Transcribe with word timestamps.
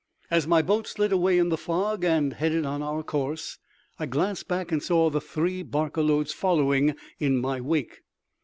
As 0.31 0.47
my 0.47 0.63
boat 0.63 0.87
slid 0.87 1.11
away 1.11 1.37
in 1.37 1.49
the 1.49 1.57
fog 1.59 2.03
and 2.03 2.33
headed 2.33 2.65
on 2.65 2.81
our 2.81 3.03
course, 3.03 3.59
I 3.99 4.07
glanced 4.07 4.47
back 4.47 4.71
and 4.71 4.81
saw 4.81 5.11
the 5.11 5.21
three 5.21 5.61
barca 5.61 6.01
loads 6.01 6.33
following 6.33 6.95
in 7.19 7.37
my 7.37 7.61
wake. 7.61 8.01